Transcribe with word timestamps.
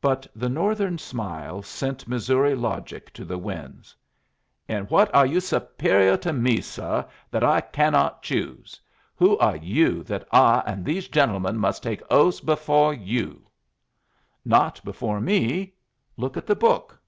But 0.00 0.28
the 0.32 0.48
Northern 0.48 0.96
smile 0.96 1.60
sent 1.60 2.06
Missouri 2.06 2.54
logic 2.54 3.12
to 3.14 3.24
the 3.24 3.36
winds. 3.36 3.96
"In 4.68 4.84
what 4.84 5.12
are 5.12 5.26
you 5.26 5.40
superior 5.40 6.16
to 6.18 6.32
me, 6.32 6.60
suh, 6.60 7.02
that 7.32 7.42
I 7.42 7.60
cannot 7.62 8.22
choose? 8.22 8.80
Who 9.16 9.36
are 9.38 9.56
you 9.56 10.04
that 10.04 10.24
I 10.30 10.62
and 10.68 10.84
these 10.84 11.08
gentlemen 11.08 11.56
must 11.58 11.82
take 11.82 12.00
oaths 12.12 12.38
befo' 12.40 12.90
you?" 12.90 13.48
"Not 14.44 14.80
before 14.84 15.20
me. 15.20 15.74
Look 16.16 16.36
at 16.36 16.46
the 16.46 16.54
book." 16.54 17.00